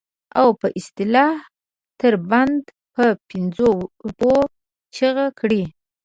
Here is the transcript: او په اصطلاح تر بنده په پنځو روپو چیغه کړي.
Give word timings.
او 0.39 0.47
په 0.59 0.67
اصطلاح 0.79 1.35
تر 1.99 2.13
بنده 2.29 2.69
په 2.95 3.05
پنځو 3.29 3.71
روپو 4.05 4.33
چیغه 4.95 5.27
کړي. 5.39 5.63